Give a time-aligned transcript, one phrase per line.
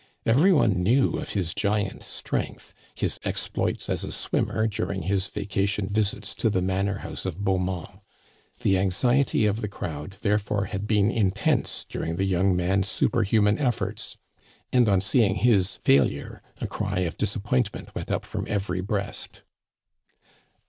[0.25, 5.67] Every one knew of his giant strength, his exploits as a swimmer during his vaca
[5.67, 7.99] tion visits to the manor house of Beaumont.
[8.61, 13.59] The anxi ety of the crowd, therefore, had been intense during the young man's superhuman
[13.59, 14.17] efforts,
[14.73, 19.43] and, on seeing his fail ure, a cry of disappointment went up from every breast.